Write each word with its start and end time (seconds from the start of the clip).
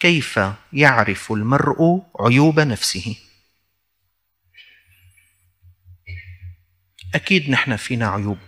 كيف 0.00 0.40
يعرف 0.72 1.32
المرء 1.32 2.02
عيوب 2.20 2.60
نفسه؟ 2.60 3.16
أكيد 7.14 7.50
نحن 7.50 7.76
فينا 7.76 8.08
عيوب 8.08 8.38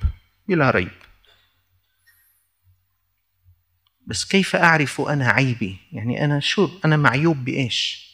بلا 0.48 0.70
ريب. 0.70 0.90
بس 4.06 4.24
كيف 4.24 4.56
أعرف 4.56 5.00
أنا 5.00 5.28
عيبي؟ 5.28 5.78
يعني 5.92 6.24
أنا 6.24 6.40
شو 6.40 6.78
أنا 6.84 6.96
معيوب 6.96 7.44
بإيش؟ 7.44 8.10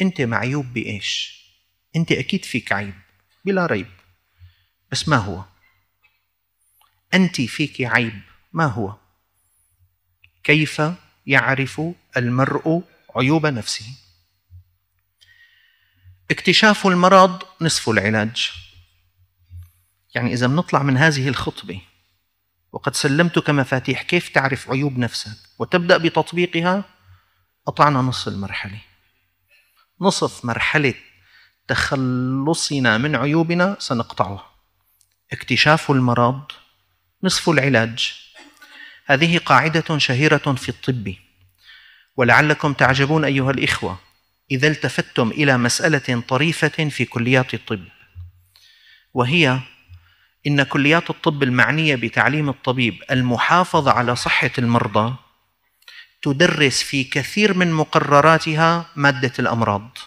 أنت 0.00 0.20
معيوب 0.20 0.66
بإيش؟ 0.72 1.36
أنت 1.96 2.12
أكيد 2.12 2.44
فيك 2.44 2.72
عيب 2.72 2.94
بلا 3.44 3.66
ريب. 3.66 3.90
بس 4.92 5.08
ما 5.08 5.16
هو؟ 5.16 5.44
أنت 7.14 7.40
فيك 7.40 7.80
عيب 7.80 8.20
ما 8.52 8.66
هو؟ 8.66 8.96
كيف 10.44 10.82
يعرف 11.26 11.82
المرء 12.16 12.82
عيوب 13.16 13.46
نفسه. 13.46 13.86
اكتشاف 16.30 16.86
المرض 16.86 17.42
نصف 17.60 17.88
العلاج. 17.88 18.52
يعني 20.14 20.32
إذا 20.32 20.46
بنطلع 20.46 20.82
من 20.82 20.96
هذه 20.96 21.28
الخطبة 21.28 21.80
وقد 22.72 22.96
سلمتك 22.96 23.50
مفاتيح 23.50 24.02
كيف 24.02 24.28
تعرف 24.28 24.70
عيوب 24.70 24.98
نفسك؟ 24.98 25.36
وتبدأ 25.58 25.96
بتطبيقها؟ 25.96 26.84
قطعنا 27.66 27.98
نصف 27.98 28.28
المرحلة. 28.28 28.80
نصف 30.00 30.44
مرحلة 30.44 30.94
تخلصنا 31.68 32.98
من 32.98 33.16
عيوبنا 33.16 33.76
سنقطعها. 33.80 34.50
اكتشاف 35.32 35.90
المرض 35.90 36.42
نصف 37.22 37.50
العلاج. 37.50 38.25
هذه 39.06 39.38
قاعدة 39.38 39.98
شهيرة 39.98 40.54
في 40.54 40.68
الطب. 40.68 41.14
ولعلكم 42.16 42.72
تعجبون 42.72 43.24
أيها 43.24 43.50
الإخوة 43.50 43.98
إذا 44.50 44.68
التفتتم 44.68 45.30
إلى 45.30 45.58
مسألة 45.58 46.20
طريفة 46.28 46.88
في 46.88 47.04
كليات 47.04 47.54
الطب. 47.54 47.84
وهي 49.14 49.60
إن 50.46 50.62
كليات 50.62 51.10
الطب 51.10 51.42
المعنية 51.42 51.96
بتعليم 51.96 52.48
الطبيب 52.48 53.02
المحافظة 53.10 53.90
على 53.90 54.16
صحة 54.16 54.50
المرضى 54.58 55.16
تدرس 56.22 56.82
في 56.82 57.04
كثير 57.04 57.54
من 57.54 57.72
مقرراتها 57.72 58.86
مادة 58.96 59.32
الأمراض. 59.38 59.98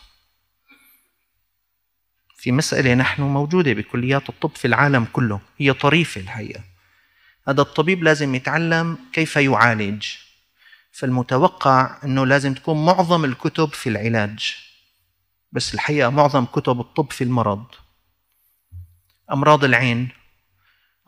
في 2.35 2.51
مسألة 2.51 2.93
نحن 2.93 3.21
موجودة 3.21 3.73
بكليات 3.73 4.29
الطب 4.29 4.55
في 4.55 4.65
العالم 4.65 5.05
كله 5.13 5.41
هي 5.57 5.73
طريفة 5.73 6.21
الحقيقة. 6.21 6.68
هذا 7.49 7.61
الطبيب 7.61 8.03
لازم 8.03 8.35
يتعلم 8.35 8.97
كيف 9.13 9.35
يعالج. 9.35 10.07
فالمتوقع 10.91 11.97
إنه 12.03 12.25
لازم 12.25 12.53
تكون 12.53 12.85
معظم 12.85 13.25
الكتب 13.25 13.69
في 13.73 13.89
العلاج. 13.89 14.55
بس 15.51 15.73
الحقيقة 15.73 16.09
معظم 16.09 16.45
كتب 16.45 16.79
الطب 16.79 17.11
في 17.11 17.23
المرض. 17.23 17.65
أمراض 19.31 19.63
العين 19.63 20.09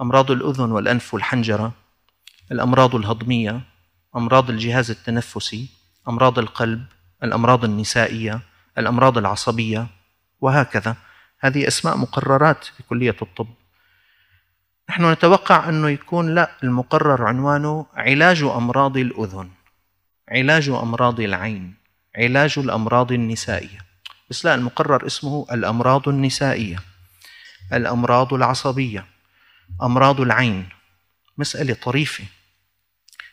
أمراض 0.02 0.32
الأذن 0.32 0.72
والأنف 0.72 1.14
والحنجرة 1.14 1.74
الأمراض 2.52 2.96
الهضمية 2.96 3.62
أمراض 4.16 4.50
الجهاز 4.50 4.92
التنفسي 4.92 5.68
أمراض 6.08 6.40
القلب 6.40 6.86
الأمراض 7.24 7.64
النسائية 7.64 8.42
الأمراض 8.78 9.18
العصبية 9.18 9.88
وهكذا. 10.42 10.96
هذه 11.40 11.68
أسماء 11.68 11.98
مقررات 11.98 12.64
في 12.64 12.84
كلية 12.84 13.16
الطب. 13.22 13.48
نحن 14.92 15.12
نتوقع 15.12 15.70
أنه 15.70 15.90
يكون 15.90 16.36
لا 16.36 16.52
المقرر 16.64 17.24
عنوانه 17.24 17.86
علاج 17.94 18.44
أمراض 18.44 18.98
الأذن 18.98 19.50
علاج 20.32 20.70
أمراض 20.70 21.20
العين 21.20 21.74
علاج 22.18 22.60
الأمراض 22.60 23.12
النسائية. 23.12 23.86
بس 24.30 24.46
لا 24.46 24.56
المقرر 24.56 25.06
اسمه 25.08 25.48
الأمراض 25.52 26.10
النسائية 26.10 26.80
الأمراض 27.74 28.34
العصبية 28.34 29.06
أمراض 29.82 30.22
العين. 30.22 30.70
مسألة 31.38 31.74
طريفة. 31.74 32.24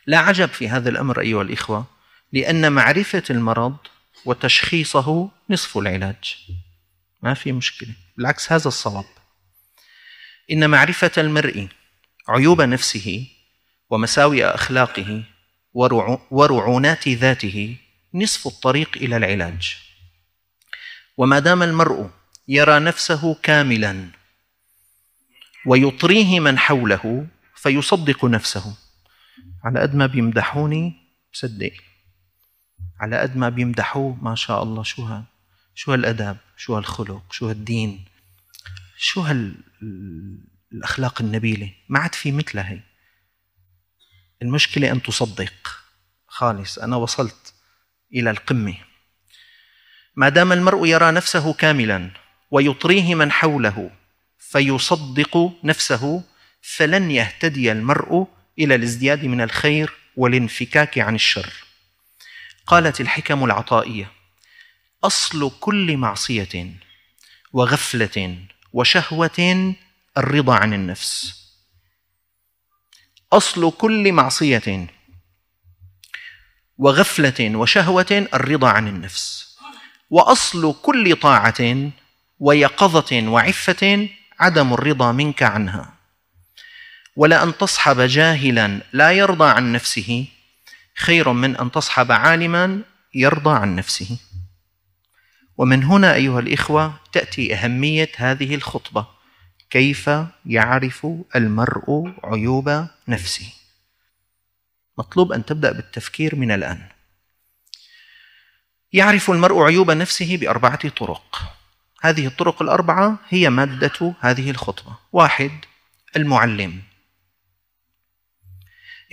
لا 0.07 0.17
عجب 0.17 0.49
في 0.49 0.69
هذا 0.69 0.89
الأمر 0.89 1.19
أيها 1.19 1.41
الإخوة 1.41 1.85
لأن 2.33 2.71
معرفة 2.71 3.23
المرض 3.29 3.77
وتشخيصه 4.25 5.29
نصف 5.49 5.77
العلاج. 5.77 6.35
ما 7.23 7.33
في 7.33 7.51
مشكلة. 7.51 7.93
بالعكس 8.17 8.51
هذا 8.51 8.67
الصواب. 8.67 9.18
إن 10.51 10.69
معرفة 10.69 11.11
المرء 11.17 11.67
عيوب 12.29 12.61
نفسه 12.61 13.27
ومساوئ 13.89 14.45
أخلاقه 14.45 15.23
ورعونات 16.31 17.07
ذاته 17.07 17.75
نصف 18.13 18.47
الطريق 18.47 18.97
إلى 18.97 19.17
العلاج. 19.17 19.77
وما 21.17 21.39
دام 21.39 21.63
المرء 21.63 22.09
يرى 22.47 22.79
نفسه 22.79 23.35
كاملا 23.43 24.07
ويطريه 25.65 26.39
من 26.39 26.57
حوله 26.57 27.27
فيصدق 27.55 28.25
نفسه. 28.25 28.75
على 29.63 29.79
قد 29.79 29.95
ما 29.95 30.05
بيمدحوني 30.05 30.93
بصدق 31.33 31.71
على 32.99 33.17
قد 33.17 33.37
ما 33.37 33.49
بيمدحوه 33.49 34.17
ما 34.21 34.35
شاء 34.35 34.63
الله 34.63 34.83
شو 34.83 35.03
ها 35.03 35.23
شو 35.75 35.91
هالأداب؟ 35.91 36.37
شو 36.57 36.75
هالخلق؟ 36.75 37.23
شو 37.31 37.49
هالدين؟ 37.49 38.05
شو 39.01 39.21
هالاخلاق 40.71 41.21
النبيلة؟ 41.21 41.73
ما 41.89 41.99
عاد 41.99 42.15
في 42.15 42.31
مثلها 42.31 42.69
هي. 42.69 42.79
المشكلة 44.41 44.91
أن 44.91 45.01
تصدق. 45.01 45.83
خالص 46.27 46.79
أنا 46.79 46.95
وصلت 46.95 47.53
إلى 48.13 48.29
القمة. 48.29 48.75
ما 50.15 50.29
دام 50.29 50.51
المرء 50.51 50.85
يرى 50.87 51.11
نفسه 51.11 51.53
كاملا 51.53 52.11
ويطريه 52.51 53.15
من 53.15 53.31
حوله 53.31 53.91
فيصدق 54.39 55.51
نفسه 55.63 56.23
فلن 56.61 57.11
يهتدي 57.11 57.71
المرء 57.71 58.27
إلى 58.59 58.75
الازدياد 58.75 59.25
من 59.25 59.41
الخير 59.41 59.93
والانفكاك 60.15 60.97
عن 60.97 61.15
الشر. 61.15 61.53
قالت 62.67 63.01
الحكم 63.01 63.43
العطائية 63.43 64.11
أصل 65.03 65.51
كل 65.59 65.97
معصية 65.97 66.73
وغفلة 67.53 68.49
وشهوة 68.73 69.73
الرضا 70.17 70.55
عن 70.55 70.73
النفس. 70.73 71.39
أصل 73.33 73.71
كل 73.71 74.11
معصية 74.11 74.87
وغفلة 76.77 77.55
وشهوة 77.57 78.27
الرضا 78.33 78.69
عن 78.69 78.87
النفس. 78.87 79.57
وأصل 80.09 80.75
كل 80.81 81.15
طاعة 81.15 81.91
ويقظة 82.39 83.27
وعفة 83.27 84.09
عدم 84.39 84.73
الرضا 84.73 85.11
منك 85.11 85.43
عنها. 85.43 85.93
ولان 87.15 87.57
تصحب 87.57 88.01
جاهلا 88.01 88.81
لا 88.93 89.11
يرضى 89.11 89.49
عن 89.49 89.71
نفسه 89.71 90.27
خير 90.97 91.31
من 91.31 91.55
أن 91.57 91.71
تصحب 91.71 92.11
عالما 92.11 92.81
يرضى 93.13 93.59
عن 93.59 93.75
نفسه. 93.75 94.17
ومن 95.59 95.83
هنا 95.83 96.13
أيها 96.13 96.39
الإخوة 96.39 96.99
تأتي 97.11 97.55
أهمية 97.55 98.11
هذه 98.15 98.55
الخطبة. 98.55 99.07
كيف 99.69 100.09
يعرف 100.45 101.07
المرء 101.35 102.13
عيوب 102.23 102.87
نفسه؟ 103.07 103.53
مطلوب 104.97 105.31
أن 105.31 105.45
تبدأ 105.45 105.71
بالتفكير 105.71 106.35
من 106.35 106.51
الآن. 106.51 106.89
يعرف 108.93 109.31
المرء 109.31 109.61
عيوب 109.61 109.91
نفسه 109.91 110.37
بأربعة 110.37 110.89
طرق. 110.89 111.55
هذه 112.01 112.27
الطرق 112.27 112.61
الأربعة 112.61 113.19
هي 113.29 113.49
مادة 113.49 114.15
هذه 114.19 114.51
الخطبة. 114.51 114.95
واحد 115.11 115.51
المعلم. 116.15 116.81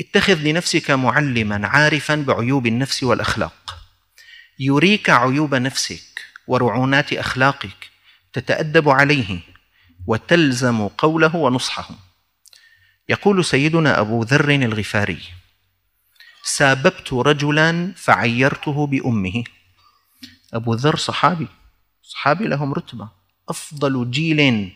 اتخذ 0.00 0.34
لنفسك 0.34 0.90
معلما 0.90 1.66
عارفا 1.66 2.14
بعيوب 2.14 2.66
النفس 2.66 3.02
والأخلاق. 3.02 3.78
يريك 4.58 5.10
عيوب 5.10 5.54
نفسك. 5.54 6.05
ورعونات 6.48 7.12
أخلاقك 7.12 7.90
تتأدب 8.32 8.88
عليه 8.88 9.40
وتلزم 10.06 10.88
قوله 10.88 11.36
ونصحه. 11.36 11.88
يقول 13.08 13.44
سيدنا 13.44 14.00
أبو 14.00 14.22
ذر 14.22 14.50
الغفاري 14.50 15.18
ساببت 16.42 17.12
رجلا 17.12 17.92
فعيرته 17.96 18.86
بأمه. 18.86 19.44
أبو 20.54 20.74
ذر 20.74 20.96
صحابي 20.96 21.48
صحابي 22.02 22.44
لهم 22.44 22.72
رتبة. 22.72 23.08
أفضل 23.48 24.10
جيل 24.10 24.72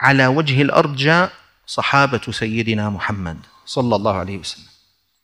على 0.00 0.26
وجه 0.26 0.62
الأرض 0.62 0.96
جاء 0.96 1.32
صحابة 1.66 2.20
سيدنا 2.30 2.90
محمد 2.90 3.38
صلى 3.66 3.96
الله 3.96 4.16
عليه 4.16 4.38
وسلم. 4.38 4.70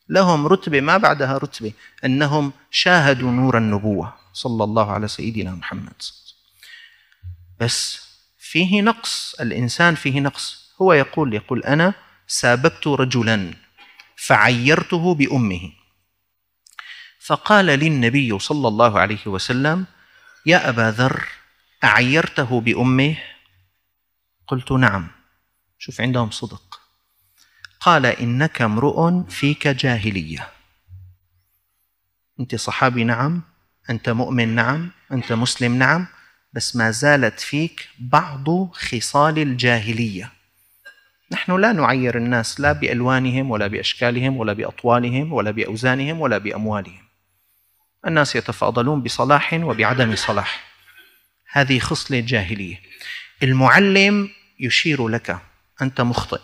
لهم 0.09 0.47
رتبة 0.47 0.81
ما 0.81 0.97
بعدها 0.97 1.37
رتبة 1.37 1.73
أنهم 2.05 2.53
شاهدوا 2.71 3.31
نور 3.31 3.57
النبوة. 3.57 4.13
صلى 4.37 4.63
الله 4.63 4.91
على 4.91 5.07
سيدنا 5.07 5.51
محمد. 5.51 6.01
بس 7.59 8.07
فيه 8.37 8.81
نقص 8.81 9.35
الإنسان 9.41 9.95
فيه 9.95 10.19
نقص. 10.19 10.73
هو 10.81 10.93
يقول 10.93 11.33
يقول 11.33 11.63
أنا 11.63 11.93
ساببت 12.27 12.87
رجلا 12.87 13.53
فعيرته 14.15 15.15
بأمه. 15.15 15.71
فقال 17.19 17.65
لي 17.65 17.87
النبي 17.87 18.39
صلى 18.39 18.67
الله 18.67 18.99
عليه 18.99 19.27
وسلم 19.27 19.85
يا 20.45 20.69
أبا 20.69 20.91
ذر 20.91 21.27
أعيرته 21.83 22.61
بأمه؟ 22.61 23.17
قلت 24.47 24.71
نعم. 24.71 25.07
شوف 25.79 26.01
عندهم 26.01 26.31
صدق. 26.31 26.79
قال 27.79 28.05
إنك 28.05 28.61
امرؤ 28.61 29.23
فيك 29.29 29.67
جاهلية. 29.67 30.49
أنت 32.39 32.55
صحابي؟ 32.55 33.03
نعم. 33.03 33.56
أنت 33.89 34.09
مؤمن 34.09 34.55
نعم 34.55 34.91
أنت 35.11 35.33
مسلم 35.33 35.75
نعم 35.75 36.07
بس 36.53 36.75
ما 36.75 36.91
زالت 36.91 37.39
فيك 37.39 37.89
بعض 37.99 38.71
خصال 38.71 39.39
الجاهلية. 39.39 40.31
نحن 41.31 41.61
لا 41.61 41.71
نعير 41.71 42.17
الناس 42.17 42.59
لا 42.59 42.71
بألوانهم 42.71 43.51
ولا 43.51 43.67
بأشكالهم 43.67 44.37
ولا 44.37 44.53
بأطوالهم 44.53 45.33
ولا 45.33 45.51
بأوزانهم 45.51 46.21
ولا 46.21 46.37
بأموالهم. 46.37 47.07
الناس 48.07 48.35
يتفاضلون 48.35 49.01
بصلاح 49.01 49.53
وبعدم 49.53 50.15
صلاح. 50.15 50.63
هذه 51.51 51.79
خصله 51.79 52.19
جاهليه 52.19 52.81
المعلم 53.43 54.29
يشير 54.59 55.07
لك 55.07 55.39
أنت 55.81 56.01
مخطئ. 56.01 56.41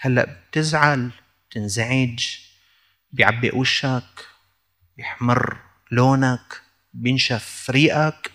هلأ 0.00 0.24
بتزعل 0.24 1.10
تنزعج 1.50 2.24
بيعبق 3.12 3.54
وشك 3.54 4.26
بيحمر 4.98 5.56
لونك 5.90 6.60
بينشف 6.94 7.66
ريقك. 7.70 8.30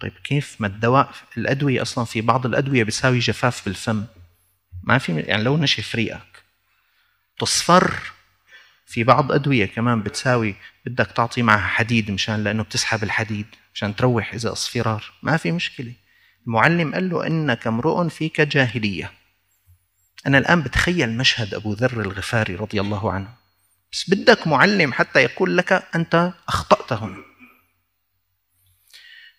طيب 0.00 0.12
كيف 0.12 0.56
ما 0.60 0.66
الدواء 0.66 1.14
الأدوية 1.36 1.82
أصلا 1.82 2.04
في 2.04 2.20
بعض 2.20 2.46
الأدوية 2.46 2.84
بتساوي 2.84 3.18
جفاف 3.18 3.64
بالفم. 3.64 4.04
ما 4.82 4.98
في 4.98 5.20
يعني 5.20 5.42
لو 5.42 5.56
نشف 5.56 5.94
ريقك. 5.94 6.42
تصفر 7.38 8.00
في 8.86 9.04
بعض 9.04 9.32
أدوية 9.32 9.66
كمان 9.66 10.02
بتساوي 10.02 10.54
بدك 10.86 11.06
تعطي 11.06 11.42
معها 11.42 11.68
حديد 11.68 12.10
مشان 12.10 12.44
لأنه 12.44 12.62
بتسحب 12.62 13.02
الحديد 13.02 13.46
مشان 13.74 13.96
تروح 13.96 14.34
إذا 14.34 14.52
أصفرار. 14.52 15.12
ما 15.22 15.36
في 15.36 15.52
مشكلة. 15.52 15.92
المعلم 16.46 16.94
قال 16.94 17.08
له 17.10 17.26
إنك 17.26 17.66
امرؤ 17.66 18.08
فيك 18.08 18.40
جاهلية. 18.40 19.12
أنا 20.26 20.38
الآن 20.38 20.62
بتخيل 20.62 21.16
مشهد 21.16 21.54
أبو 21.54 21.72
ذر 21.72 22.00
الغفاري 22.00 22.54
رضي 22.54 22.80
الله 22.80 23.12
عنه. 23.12 23.43
بس 23.94 24.10
بدك 24.10 24.46
معلم 24.46 24.92
حتى 24.92 25.22
يقول 25.22 25.56
لك 25.56 25.72
أنت 25.72 26.32
اخطات 26.48 26.92
هنا 26.92 27.24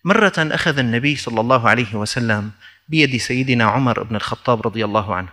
مرة 0.03 0.33
أخذ 0.37 0.77
النبي 0.77 1.15
صلى 1.15 1.41
الله 1.41 1.69
عليه 1.69 1.95
وسلم 1.95 2.51
بيد 2.87 3.17
سيدنا 3.17 3.63
عمر 3.63 4.03
بن 4.03 4.15
الخطاب 4.15 4.67
رضي 4.67 4.85
الله 4.85 5.15
عنه. 5.15 5.29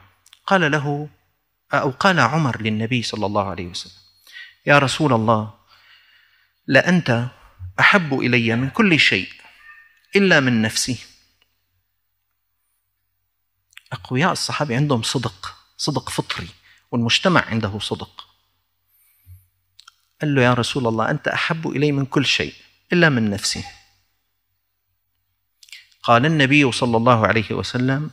قال 0.47 0.71
له 0.71 1.09
أو 1.73 1.91
قال 1.91 2.21
عمر 2.21 2.63
للنبي 2.63 3.03
صلى 3.03 3.27
الله 3.27 3.49
عليه 3.51 3.67
وسلم 3.67 4.03
يا 4.67 4.79
رسول 4.79 5.13
الله 5.13 5.55
لأنت 6.67 7.27
أحب 7.81 8.19
إلي 8.21 8.57
من 8.57 8.71
كل 8.71 9.01
شيء 9.01 9.29
إلا 10.17 10.41
من 10.41 10.63
نفسي. 10.63 10.99
أقوياء 13.93 14.33
الصحابة 14.33 14.77
عندهم 14.77 15.03
صدق 15.03 15.55
صدق 15.77 16.11
فطري 16.11 16.49
والمجتمع 16.91 17.41
عنده 17.41 17.79
صدق. 17.79 18.32
قال 20.23 20.35
له 20.35 20.43
يا 20.43 20.55
رسول 20.55 20.87
الله 20.87 21.11
أنت 21.11 21.29
أحب 21.29 21.69
إلي 21.69 21.93
من 21.93 22.07
كل 22.07 22.27
شيء 22.27 22.53
إلا 22.93 23.09
من 23.09 23.31
نفسي. 23.31 23.65
قال 26.03 26.27
النبي 26.27 26.73
صلى 26.73 26.97
الله 26.97 27.27
عليه 27.27 27.51
وسلم 27.51 28.11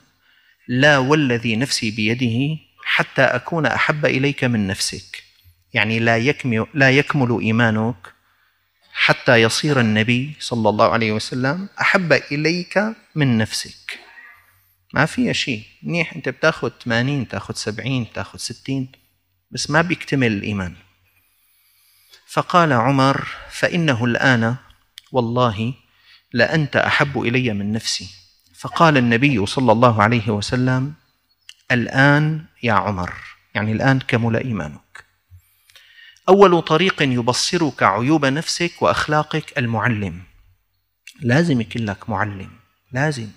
لا 0.68 0.98
والذي 0.98 1.56
نفسي 1.56 1.92
بيده 1.92 2.62
حتى 2.84 3.22
أكون 3.22 3.66
أحب 3.66 4.06
إليك 4.06 4.44
من 4.44 4.68
نفسك. 4.68 5.24
يعني 5.74 6.00
لا 6.00 6.18
يكمل, 6.18 6.66
لا 6.74 6.92
يكمل 6.92 7.42
إيمانك 7.42 8.14
حتى 8.94 9.36
يصير 9.36 9.80
النبي 9.80 10.34
صلى 10.40 10.70
الله 10.70 10.90
عليه 10.92 11.12
وسلم 11.12 11.70
أحب 11.82 12.14
إليك 12.14 12.96
من 13.16 13.38
نفسك. 13.38 14.00
ما 14.94 15.06
فيها 15.06 15.34
شيء 15.34 15.64
منيح. 15.84 16.14
أنت 16.14 16.30
بتاخذ 16.30 16.72
80 16.84 17.28
تاخذ 17.28 17.54
70 17.54 18.14
تاخذ 18.14 18.38
60 18.40 18.92
بس 19.52 19.70
ما 19.70 19.82
بيكتمل 19.82 20.32
الإيمان. 20.32 20.89
فقال 22.32 22.74
عمر 22.74 23.28
فإنه 23.52 24.06
الآن 24.06 24.56
والله 25.12 25.74
لأنت 26.34 26.76
أحب 26.76 27.22
إلي 27.22 27.54
من 27.54 27.72
نفسي. 27.72 28.10
فقال 28.60 28.98
النبي 28.98 29.46
صلى 29.46 29.72
الله 29.72 30.04
عليه 30.04 30.30
وسلم 30.30 30.94
الآن 31.72 32.46
يا 32.64 32.74
عمر 32.74 33.14
يعني 33.56 33.72
الآن 33.72 34.00
كمل 34.00 34.36
إيمانك. 34.36 35.06
أول 36.30 36.62
طريق 36.62 37.02
يبصرك 37.02 37.84
عيوب 37.84 38.26
نفسك 38.26 38.82
وأخلاقك 38.82 39.58
المعلم. 39.58 40.24
لازم 41.22 41.62
يكون 41.62 41.86
لك 41.86 42.10
معلم 42.10 42.52
لازم. 42.92 43.30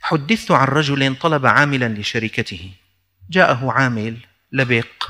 حدثت 0.00 0.50
عن 0.50 0.66
رجل 0.66 1.16
طلب 1.16 1.46
عاملا 1.46 1.88
لشركته. 1.88 2.70
جاءه 3.30 3.72
عامل 3.72 4.16
لبق 4.52 5.08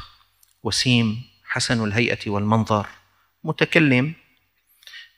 وسيم 0.62 1.29
حسن 1.52 1.84
الهيئة 1.84 2.30
والمنظر 2.30 2.86
متكلم. 3.44 4.12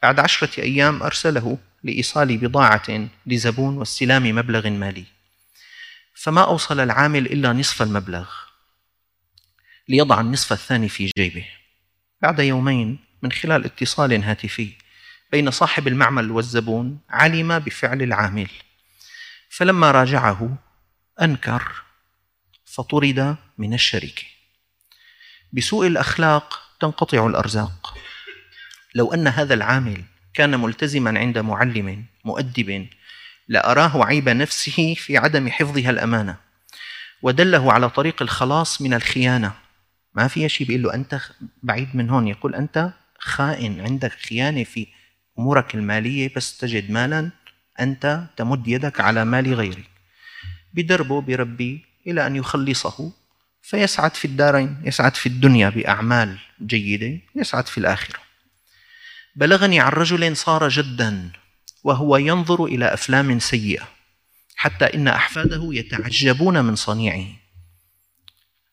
بعد 0.03 0.21
عشرة 0.21 0.63
أيام 0.63 1.03
أرسله 1.03 1.59
لإيصال 1.83 2.39
بضاعة 2.39 3.09
لزبون 3.27 3.77
واستلام 3.77 4.23
مبلغ 4.23 4.71
مالي. 4.71 5.05
فما 6.15 6.45
أوصل 6.45 6.81
العامل 6.81 7.27
إلا 7.27 7.53
نصف 7.53 7.83
المبلغ. 7.83 8.31
ليضع 9.89 10.21
النصف 10.21 10.53
الثاني 10.53 10.89
في 10.89 11.11
جيبه. 11.19 11.47
بعد 12.23 12.39
يومين 12.39 12.99
من 13.23 13.33
خلال 13.33 13.65
اتصال 13.65 14.25
هاتفي 14.25 14.73
بين 15.33 15.51
صاحب 15.51 15.89
المعمل 15.89 16.31
والزبون 16.31 17.01
علم 17.11 17.59
بفعل 17.59 18.03
العامل. 18.03 18.51
فلما 19.51 19.91
راجعه 19.91 20.59
أنكر 21.23 21.83
فطرد 22.65 23.37
من 23.59 23.75
الشركة. 23.75 24.32
بسوء 25.53 25.87
الأخلاق 25.87 26.61
تنقطع 26.81 27.27
الأرزاق. 27.27 27.99
لو 28.95 29.15
أن 29.15 29.29
هذا 29.29 29.55
العامل 29.55 30.03
كان 30.35 30.61
ملتزما 30.61 31.19
عند 31.19 31.39
معلم 31.39 32.05
مؤدب 32.25 32.87
لاراه 33.49 34.05
عيب 34.05 34.29
نفسه 34.29 34.95
في 34.95 35.17
عدم 35.17 35.49
حفظها 35.49 35.91
الأمانة 35.91 36.37
ودله 37.23 37.73
على 37.73 37.91
طريق 37.91 38.23
الخلاص 38.23 38.83
من 38.83 38.95
الخيانة. 38.95 39.53
ما 40.15 40.29
في 40.29 40.49
شيء 40.49 40.67
بيقول 40.67 40.83
له 40.83 40.95
أنت 40.95 41.21
بعيد 41.63 41.97
من 41.97 42.11
هون 42.11 42.29
يقول 42.29 42.55
أنت 42.55 42.93
خائن 43.19 43.81
عندك 43.81 44.13
خيانة 44.13 44.65
في 44.65 44.87
أمورك 45.39 45.75
المالية 45.75 46.31
بس 46.37 46.59
تجد 46.59 46.91
مالا 46.91 47.31
أنت 47.81 48.25
تمد 48.37 48.69
يدك 48.69 49.01
على 49.01 49.25
مال 49.25 49.55
غيرك. 49.55 49.91
بدربه 50.75 51.21
بربي 51.21 51.85
إلى 52.07 52.27
أن 52.27 52.37
يخلصه 52.37 53.13
فيسعد 53.63 54.15
في 54.15 54.25
الدارين 54.25 54.83
يسعد 54.85 55.15
في 55.15 55.27
الدنيا 55.27 55.69
بأعمال 55.69 56.39
جيدة 56.63 57.21
يسعد 57.37 57.67
في 57.67 57.79
الآخرة. 57.79 58.21
بلغني 59.37 59.81
عن 59.81 59.93
رجل 59.93 60.37
صار 60.37 60.69
جدا 60.69 61.33
وهو 61.85 62.17
ينظر 62.17 62.65
إلى 62.65 62.95
أفلام 62.95 63.39
سيئة 63.39 63.89
حتى 64.57 64.85
إن 64.85 65.09
أحفاده 65.09 65.69
يتعجبون 65.73 66.65
من 66.65 66.77
صنيعه. 66.77 67.27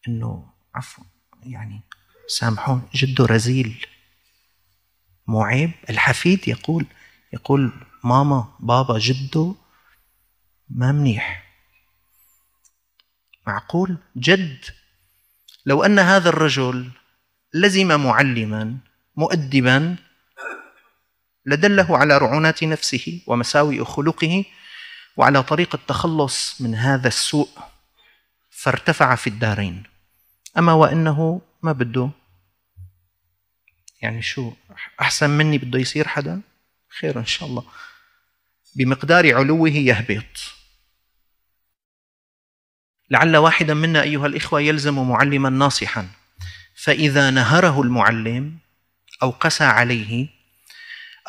إنه 0.07 0.49
عفوا 0.75 1.03
يعني 1.43 1.81
سامحون 2.27 2.89
جده 2.95 3.25
رزيل 3.25 3.85
مو 5.27 5.43
عيب 5.43 5.71
الحفيد 5.89 6.47
يقول 6.47 6.85
يقول 7.33 7.71
ماما 8.03 8.55
بابا 8.59 8.99
جده 8.99 9.55
ما 10.69 10.91
منيح. 10.91 11.49
معقول؟ 13.47 13.97
جد 14.17 14.65
لو 15.65 15.83
أن 15.83 15.99
هذا 15.99 16.29
الرجل 16.29 16.91
لزم 17.53 18.03
معلما 18.03 18.77
مؤدبا 19.15 19.95
لدله 21.45 21.97
على 21.97 22.17
رعونات 22.17 22.63
نفسه 22.63 23.21
ومساوئ 23.27 23.83
خلقه 23.83 24.45
وعلى 25.17 25.43
طريق 25.43 25.75
التخلص 25.75 26.61
من 26.61 26.75
هذا 26.75 27.07
السوء 27.07 27.49
فارتفع 28.49 29.15
في 29.15 29.27
الدارين. 29.27 29.83
أما 30.57 30.73
وإنه 30.73 31.41
ما 31.63 31.71
بده؟ 31.71 32.09
يعني 34.01 34.21
شو 34.21 34.53
أحسن 35.01 35.29
مني 35.29 35.57
بده 35.57 35.79
يصير 35.79 36.07
حدا؟ 36.07 36.41
خير 36.99 37.19
إن 37.19 37.25
شاء 37.25 37.49
الله. 37.49 37.63
بمقدار 38.75 39.35
علوه 39.35 39.69
يهبط. 39.69 40.58
لعل 43.11 43.37
واحدا 43.37 43.73
منا 43.73 44.01
أيها 44.01 44.27
الإخوة 44.27 44.61
يلزم 44.61 45.09
معلما 45.09 45.49
ناصحا. 45.49 46.07
فإذا 46.75 47.29
نهره 47.29 47.81
المعلم 47.81 48.57
أو 49.23 49.29
قسى 49.29 49.63
عليه 49.63 50.27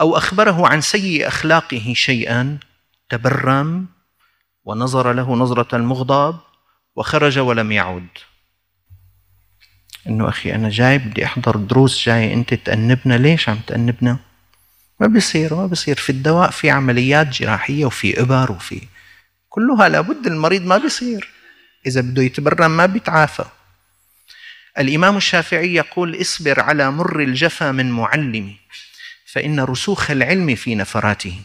أو 0.00 0.16
أخبره 0.16 0.68
عن 0.68 0.80
سيء 0.80 1.28
أخلاقه 1.28 1.92
شيئا 1.96 2.58
تبرم 3.08 3.86
ونظر 4.64 5.12
له 5.12 5.36
نظرة 5.36 5.76
المغضب 5.76 6.38
وخرج 6.96 7.38
ولم 7.38 7.72
يعد. 7.72 8.08
إنه 10.06 10.28
أخي 10.28 10.54
أنا 10.54 10.68
جاي 10.68 10.98
بدي 10.98 11.24
أحضر 11.24 11.56
دروس 11.56 12.06
جاي 12.06 12.34
أنت 12.34 12.54
تأنبنا. 12.54 13.14
ليش 13.14 13.48
عم 13.48 13.58
تأنبنا؟ 13.66 14.18
ما 15.00 15.06
بيصير 15.06 15.54
ما 15.54 15.66
بيصير. 15.66 15.96
في 15.96 16.10
الدواء 16.10 16.50
في 16.50 16.70
عمليات 16.70 17.28
جراحية 17.28 17.84
وفي 17.84 18.20
إبر 18.20 18.52
وفي 18.52 18.80
كلها 19.48 19.88
لابد 19.88 20.26
المريض 20.26 20.62
ما 20.62 20.78
بيصير. 20.78 21.39
إذا 21.86 22.00
بده 22.00 22.22
يتبرم 22.22 22.70
ما 22.70 22.86
بيتعافى. 22.86 23.44
الإمام 24.78 25.16
الشافعي 25.16 25.74
يقول 25.74 26.20
اصبر 26.20 26.60
على 26.60 26.90
مر 26.90 27.20
الجفا 27.20 27.72
من 27.72 27.90
معلم 27.90 28.54
فإن 29.26 29.60
رسوخ 29.60 30.10
العلم 30.10 30.54
في 30.54 30.74
نفراته. 30.74 31.40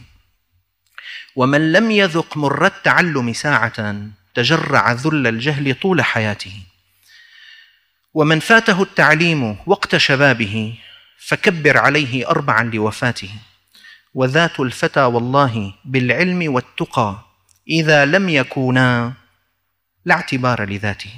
ومن 1.36 1.72
لم 1.72 1.90
يذق 1.90 2.36
مر 2.36 2.66
التعلم 2.66 3.32
ساعة 3.32 3.96
تجرع 4.34 4.92
ذل 4.92 5.26
الجهل 5.26 5.74
طول 5.74 6.02
حياته. 6.02 6.62
ومن 8.14 8.40
فاته 8.40 8.82
التعليم 8.82 9.56
وقت 9.66 9.96
شبابه 9.96 10.74
فكبر 11.18 11.78
عليه 11.78 12.28
اربعا 12.30 12.62
لوفاته. 12.62 13.30
وذات 14.14 14.60
الفتى 14.60 15.00
والله 15.00 15.74
بالعلم 15.84 16.54
والتقى 16.54 17.18
إذا 17.68 18.04
لم 18.04 18.28
يكونا 18.28 19.12
لا 20.06 20.14
اعتبار 20.14 20.68
لذاته. 20.68 21.10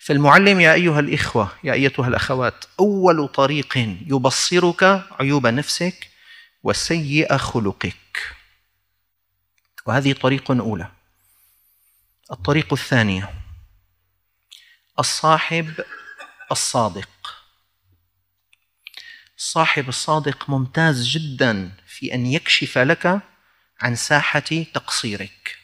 فالمعلم 0.00 0.60
يا 0.60 0.72
أيها 0.72 1.00
الإخوة 1.00 1.58
يا 1.64 1.72
أيتها 1.72 2.08
الأخوات 2.08 2.64
أول 2.80 3.28
طريق 3.28 3.78
يبصرك 4.06 4.82
عيوب 5.20 5.46
نفسك 5.46 6.10
وسيء 6.62 7.36
خلقك. 7.36 8.34
وهذه 9.86 10.12
طريق 10.12 10.50
أولى. 10.50 10.90
الطريق 12.32 12.72
الثانية 12.72 13.34
الصاحب 14.98 15.84
الصادق. 16.52 17.08
الصاحب 19.36 19.88
الصادق 19.88 20.50
ممتاز 20.50 21.06
جدا 21.06 21.72
في 21.86 22.14
أن 22.14 22.26
يكشف 22.26 22.78
لك 22.78 23.20
عن 23.80 23.96
ساحة 23.96 24.64
تقصيرك. 24.74 25.63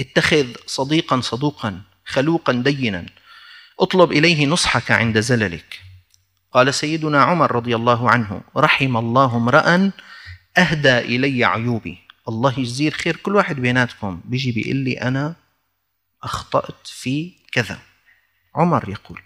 اتخذ 0.00 0.46
صديقا 0.66 1.20
صدوقا 1.20 1.80
خلوقا 2.06 2.52
دينا. 2.52 3.06
اطلب 3.80 4.12
إليه 4.12 4.46
نصحك 4.46 4.90
عند 4.90 5.20
زللك. 5.20 5.80
قال 6.52 6.74
سيدنا 6.74 7.22
عمر 7.22 7.52
رضي 7.52 7.76
الله 7.76 8.10
عنه 8.10 8.40
رحم 8.56 8.96
الله 8.96 9.36
امرا 9.36 9.90
أهدى 10.58 10.98
إلي 10.98 11.44
عيوبي. 11.44 11.98
الله 12.28 12.60
يجزيه 12.60 12.88
الخير 12.88 13.16
كل 13.16 13.36
واحد 13.36 13.56
بيناتكم. 13.56 14.20
بيجي 14.24 14.52
بيقول 14.52 14.76
لي 14.76 14.92
أنا 14.92 15.34
أخطأت 16.22 16.86
في 16.86 17.32
كذا. 17.52 17.78
عمر 18.54 18.88
يقول 18.88 19.20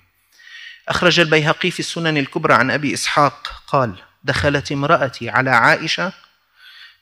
أخرج 0.89 1.21
البيهقي 1.21 1.71
في 1.71 1.81
السنن 1.81 2.17
الكبرى 2.17 2.55
عن 2.55 2.71
أبي 2.71 2.95
إسحاق. 2.95 3.63
قال 3.67 3.95
دخلت 4.25 4.73
امرأتي 4.73 5.31
على 5.31 5.51
عائشة 5.51 6.13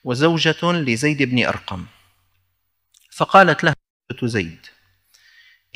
وزوجة 0.05 0.73
لزيد 0.73 1.23
بن 1.23 1.47
أرقم. 1.47 1.87
فقالت 3.21 3.65
له 3.65 3.75
زيد 4.23 4.67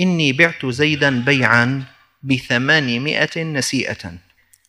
إني 0.00 0.32
بعت 0.32 0.66
زيدا 0.66 1.24
بيعا 1.24 1.84
بثمانمائة 2.22 3.42
نسيئة 3.44 4.18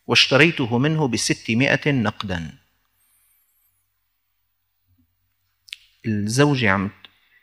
واشتريته 0.07 0.77
منه 0.77 1.07
بستمائة 1.07 1.91
نقدا. 1.91 2.57
الزوجة 6.05 6.69
عم 6.69 6.91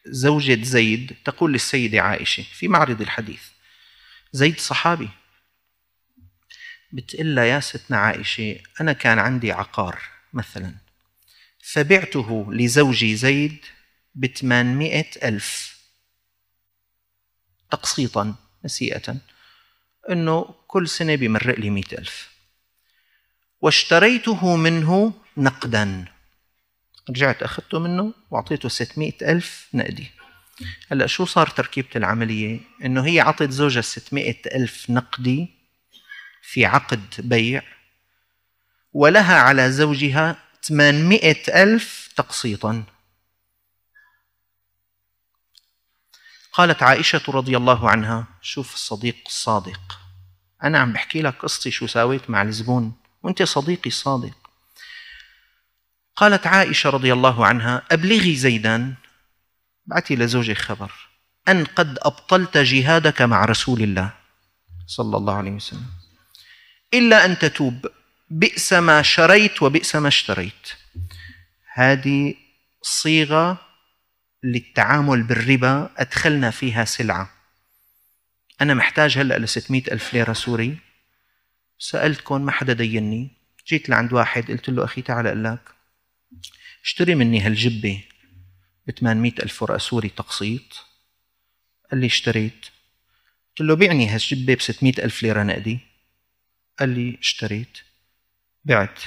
زوجة 0.06 0.62
زيد 0.62 1.16
تقول 1.24 1.52
للسيدة 1.52 2.00
عائشة 2.00 2.42
في 2.42 2.68
معرض 2.68 3.00
الحديث 3.00 3.42
زيد 4.32 4.60
صحابي. 4.60 5.08
بتقول 6.92 7.38
يا 7.38 7.60
ستنا 7.60 7.96
عائشة 7.96 8.60
أنا 8.80 8.92
كان 8.92 9.18
عندي 9.18 9.52
عقار 9.52 10.02
مثلا 10.32 10.74
فبعته 11.62 12.52
لزوجي 12.52 13.16
زيد 13.16 13.64
بثمانمائة 14.14 15.28
ألف. 15.28 15.78
تقسيطا 17.70 18.34
نسيئة. 18.64 19.16
أنه 20.10 20.54
كل 20.66 20.88
سنة 20.88 21.14
بمرق 21.14 21.58
لي 21.58 21.70
مئة 21.70 21.98
ألف. 21.98 22.30
واشتريته 23.60 24.56
منه 24.56 25.12
نقدا. 25.36 26.04
رجعت 27.10 27.42
أخذته 27.42 27.78
منه 27.78 28.14
وأعطيته 28.30 28.68
ستمائة 28.68 29.14
ألف 29.22 29.68
نقدي. 29.74 30.10
هلأ 30.90 31.06
شو 31.06 31.24
صار 31.24 31.46
تركيبة 31.46 31.88
العملية؟ 31.96 32.60
إنه 32.84 33.06
هي 33.06 33.20
عطت 33.20 33.50
زوجها 33.50 33.80
600 33.80 34.36
ألف 34.54 34.90
نقدي 34.90 35.48
في 36.42 36.66
عقد 36.66 37.14
بيع 37.18 37.62
ولها 38.92 39.34
على 39.34 39.72
زوجها 39.72 40.36
800 40.62 41.36
ألف 41.48 42.12
تقسيطا. 42.16 42.84
قالت 46.52 46.82
عائشة 46.82 47.22
رضي 47.28 47.56
الله 47.56 47.90
عنها 47.90 48.24
شوف 48.42 48.74
الصديق 48.74 49.16
الصادق 49.26 49.98
أنا 50.64 50.78
عم 50.78 50.92
بحكي 50.92 51.22
لك 51.22 51.34
قصتي 51.34 51.70
شو 51.70 51.86
ساويت 51.86 52.30
مع 52.30 52.42
الزبون 52.42 52.92
وأنت 53.22 53.42
صديقي 53.42 53.90
الصادق 53.90 54.34
قالت 56.16 56.46
عائشة 56.46 56.90
رضي 56.90 57.12
الله 57.12 57.46
عنها 57.46 57.82
أبلغي 57.90 58.36
زيدا 58.36 58.94
بعتي 59.86 60.16
لزوجك 60.16 60.58
خبر 60.58 60.92
أن 61.48 61.64
قد 61.64 61.98
أبطلت 62.02 62.58
جهادك 62.58 63.22
مع 63.22 63.44
رسول 63.44 63.82
الله. 63.82 64.10
صلى 64.86 65.16
الله 65.16 65.34
عليه 65.34 65.50
وسلم. 65.50 65.86
إلا 66.94 67.24
أن 67.24 67.38
تتوب 67.38 67.86
بئس 68.30 68.72
ما 68.72 69.02
شريت 69.02 69.62
وبئس 69.62 69.96
ما 69.96 70.08
اشتريت. 70.08 70.68
هذه 71.74 72.34
صيغة 72.82 73.71
للتعامل 74.44 75.22
بالربا 75.22 75.90
أدخلنا 75.96 76.50
فيها 76.50 76.84
سلعة. 76.84 77.30
أنا 78.60 78.74
محتاج 78.74 79.18
هلأ 79.18 79.38
ل 79.38 79.48
600 79.48 79.82
ألف 79.92 80.14
ليرة 80.14 80.32
سوري. 80.32 80.78
سألتكم 81.78 82.44
ما 82.44 82.52
حدا 82.52 82.72
ديني. 82.72 83.30
جيت 83.68 83.88
لعند 83.88 84.12
واحد 84.12 84.50
قلت 84.50 84.68
له 84.68 84.84
أخي 84.84 85.02
تعال 85.02 85.26
أقول 85.26 85.44
لك 85.44 85.60
اشتري 86.84 87.14
مني 87.14 87.40
هالجبة 87.40 88.04
ب 88.86 88.90
800 88.90 89.32
ألف 89.42 89.62
ورقة 89.62 89.78
سوري 89.78 90.08
تقسيط. 90.08 90.86
قال 91.90 92.00
لي 92.00 92.06
اشتريت. 92.06 92.66
قلت 93.48 93.60
له 93.68 93.76
بيعني 93.76 94.08
هالجبة 94.08 94.54
ب 94.54 94.60
600 94.60 94.92
ألف 94.98 95.22
ليرة 95.22 95.42
نقدي. 95.42 95.78
قال 96.78 96.88
لي 96.88 97.18
اشتريت. 97.20 97.78
بعت. 98.64 99.00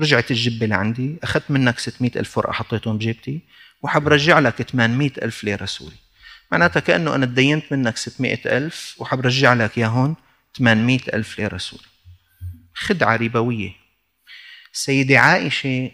رجعت 0.00 0.30
الجبة 0.30 0.66
لعندي. 0.66 1.16
أخذت 1.22 1.50
منك 1.50 1.78
600 1.78 2.10
ألف 2.16 2.38
ورقة 2.38 2.52
حطيتهم 2.52 2.98
بجيبتي. 2.98 3.40
وحب 3.82 4.08
رجع 4.08 4.38
لك 4.38 4.62
800 4.62 5.10
ألف 5.22 5.44
ليرة 5.44 5.64
سوري. 5.64 5.96
معناتها 6.52 6.80
كأنه 6.80 7.14
أنا 7.14 7.26
تدينت 7.26 7.72
منك 7.72 7.96
600 7.96 8.38
ألف 8.46 8.94
وحب 8.98 9.20
رجع 9.20 9.54
لك 9.54 9.78
ياهون 9.78 10.16
800 10.58 11.00
ألف 11.14 11.38
ليرة 11.38 11.56
سوري. 11.56 11.84
خدعة 12.74 13.16
ربوية 13.16 13.70
سيدة 14.72 15.18
عائشة 15.18 15.90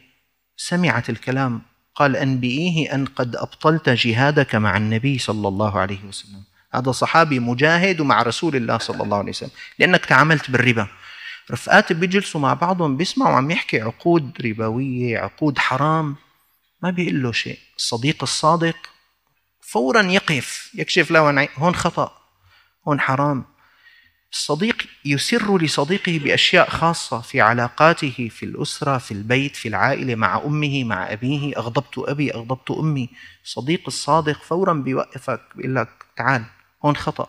سمعت 0.57 1.11
الكلام 1.11 1.63
قال 1.95 2.17
أنبئيه 2.17 2.95
أن 2.95 3.05
قد 3.05 3.37
أبطلت 3.37 3.89
جهادك 3.89 4.55
مع 4.55 4.77
النبي 4.77 5.19
صلى 5.19 5.49
الله 5.49 5.79
عليه 5.79 6.05
وسلم. 6.05 6.45
هذا 6.75 6.93
صحابي 6.93 7.39
مجاهد 7.39 8.01
ومع 8.01 8.23
رسول 8.23 8.57
الله 8.57 8.79
صلى 8.79 9.03
الله 9.03 9.19
عليه 9.19 9.31
وسلم. 9.31 9.51
لأنك 9.79 10.05
تعاملت 10.05 10.51
بالربا. 10.51 10.87
رفقات 11.51 11.93
بيجلسوا 11.93 12.41
مع 12.41 12.55
بعضهم 12.55 12.97
بيسمعوا 12.97 13.37
عم 13.37 13.51
يحكي 13.51 13.81
عقود 13.81 14.33
ربوية 14.45 15.19
عقود 15.19 15.59
حرام. 15.59 16.17
ما 16.85 16.91
بيقول 16.91 17.23
له 17.23 17.33
شيء. 17.33 17.59
الصديق 17.77 18.23
الصادق 18.23 18.77
فورا 19.61 20.03
يقف 20.03 20.71
يكشف 20.75 21.11
له 21.11 21.49
هون 21.57 21.75
خطأ 21.75 22.13
هون 22.89 23.01
حرام. 23.01 23.45
الصديق 24.33 24.87
يسر 25.05 25.59
لصديقه 25.59 26.19
بأشياء 26.19 26.71
خاصة 26.71 27.21
في 27.21 27.41
علاقاته 27.41 28.29
في 28.31 28.43
الأسرة 28.43 28.99
في 28.99 29.13
البيت 29.13 29.57
في 29.57 29.69
العائلة 29.69 30.15
مع 30.15 30.43
أمه 30.45 30.85
مع 30.85 31.13
أبيه. 31.13 31.57
أغضبت 31.57 31.99
أبي 31.99 32.35
أغضبت 32.35 32.71
أمي. 32.71 33.09
الصديق 33.45 33.83
الصادق 33.87 34.43
فورا 34.43 34.73
بيوقفك 34.73 35.41
بيقول 35.55 35.75
لك 35.75 35.89
تعال. 36.17 36.45
هون 36.85 36.97
خطأ. 36.97 37.29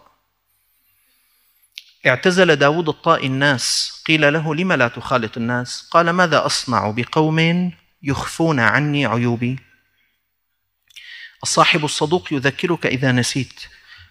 اعتزل 2.08 2.56
داود 2.56 2.90
الطائي 2.90 3.28
الناس. 3.28 3.94
قيل 4.08 4.34
له 4.34 4.56
لم 4.56 4.74
لا 4.74 4.88
تخالط 4.88 5.38
الناس؟ 5.38 5.90
قال 5.92 6.10
ماذا 6.10 6.46
أصنع 6.46 6.92
بقوم 6.92 7.72
يخفون 8.06 8.60
عني 8.60 9.06
عيوبي. 9.06 9.60
الصاحب 11.44 11.86
الصدوق 11.86 12.34
يذكرك 12.34 12.86
إذا 12.86 13.12
نسيت 13.12 13.62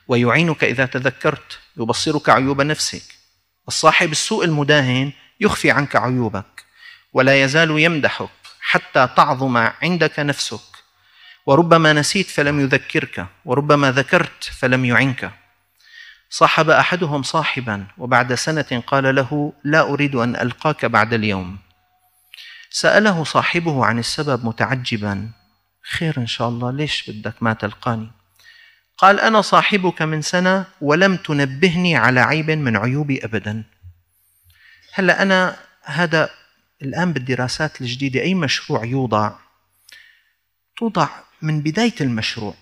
ويعينك 0.08 0.64
إذا 0.64 0.86
تذكرت 0.86 1.58
يبصرك 1.76 2.28
عيوب 2.28 2.60
نفسك. 2.60 3.02
الصاحب 3.68 4.12
السوء 4.12 4.44
المداهن 4.44 5.12
يخفي 5.40 5.70
عنك 5.70 5.96
عيوبك 5.96 6.64
ولا 7.12 7.42
يزال 7.42 7.70
يمدحك 7.70 8.28
حتى 8.60 9.08
تعظم 9.16 9.56
عندك 9.56 10.18
نفسك. 10.18 10.74
وربما 11.46 11.92
نسيت 11.92 12.30
فلم 12.30 12.60
يذكرك 12.60 13.26
وربما 13.44 13.92
ذكرت 13.92 14.44
فلم 14.44 14.84
يعنك. 14.84 15.30
صاحب 16.30 16.70
أحدهم 16.70 17.22
صاحبا 17.22 17.86
وبعد 17.98 18.34
سنة 18.34 18.82
قال 18.86 19.14
له 19.14 19.52
لا 19.64 19.80
أريد 19.80 20.14
أن 20.14 20.36
ألقاك 20.36 20.84
بعد 20.84 21.12
اليوم. 21.14 21.63
سأله 22.75 23.25
صاحبه 23.25 23.85
عن 23.85 23.99
السبب 23.99 24.47
متعجبا. 24.47 25.31
خير 25.83 26.19
إن 26.19 26.26
شاء 26.26 26.49
الله 26.49 26.71
ليش 26.71 27.11
بدك 27.11 27.43
ما 27.43 27.52
تلقاني؟ 27.52 28.11
قال 28.99 29.21
أنا 29.21 29.40
صاحبك 29.40 30.02
من 30.02 30.23
سنة 30.23 30.66
ولم 30.81 31.16
تنبهني 31.16 31.97
على 31.97 32.21
عيب 32.21 32.50
من 32.50 32.76
عيوبي 32.76 33.25
ابدا. 33.25 33.64
هلأ 34.95 35.23
أنا 35.23 35.57
هذا 35.83 36.31
الآن 36.83 37.12
بالدراسات 37.12 37.81
الجديدة 37.81 38.21
أي 38.21 38.35
مشروع 38.35 38.85
يوضع؟ 38.85 39.33
توضع 40.76 41.09
من 41.43 41.61
بداية 41.61 41.97
المشروع 42.00 42.54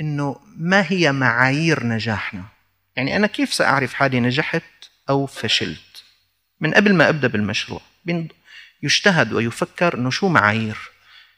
إنه 0.00 0.40
ما 0.56 0.84
هي 0.88 1.12
معايير 1.12 1.86
نجاحنا؟ 1.86 2.44
يعني 2.96 3.16
أنا 3.16 3.26
كيف 3.26 3.54
سأعرف 3.54 3.94
حالي 3.94 4.20
نجحت 4.20 4.62
أو 5.08 5.26
فشلت؟ 5.26 6.04
من 6.60 6.74
قبل 6.74 6.94
ما 6.94 7.08
أبدأ 7.08 7.28
بالمشروع 7.28 7.80
يجتهد 8.82 9.32
ويفكر 9.32 9.94
إنه 9.94 10.10
شو 10.10 10.28
معايير؟ 10.28 10.78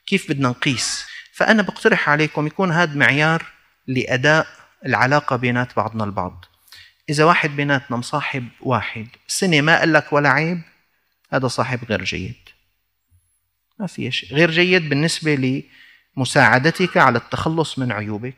كيف 0.07 0.29
بدنا 0.29 0.49
نقيس؟ 0.49 1.07
فأنا 1.33 1.63
بقترح 1.63 2.09
عليكم 2.09 2.47
يكون 2.47 2.73
هذا 2.73 2.95
معيار 2.95 3.47
لأداء 3.87 4.47
العلاقة 4.87 5.37
بينات 5.37 5.77
بعضنا 5.77 6.05
البعض. 6.05 6.45
إذا 7.11 7.25
واحد 7.25 7.51
بيناتنا 7.51 7.97
مصاحب 7.97 8.49
واحد 8.61 9.07
سنة 9.27 9.61
ما 9.61 9.79
قال 9.79 9.93
لك 9.93 10.13
ولا 10.13 10.29
عيب 10.29 10.61
هذا 11.33 11.49
صاحب 11.49 11.85
غير 11.85 12.05
جيد. 12.05 12.49
ما 13.79 13.87
في 13.87 14.11
شيء. 14.11 14.35
غير 14.35 14.51
جيد 14.51 14.89
بالنسبة 14.89 15.63
لمساعدتك 16.17 16.97
على 16.97 17.19
التخلص 17.19 17.79
من 17.79 17.93
عيوبك. 17.93 18.37